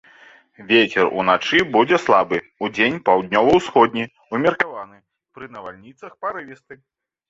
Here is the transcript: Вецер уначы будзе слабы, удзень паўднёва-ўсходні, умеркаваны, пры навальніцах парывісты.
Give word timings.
Вецер 0.69 1.05
уначы 1.23 1.59
будзе 1.75 1.97
слабы, 2.07 2.41
удзень 2.69 2.99
паўднёва-ўсходні, 3.11 4.09
умеркаваны, 4.41 4.97
пры 5.37 5.55
навальніцах 5.57 6.23
парывісты. 6.27 6.85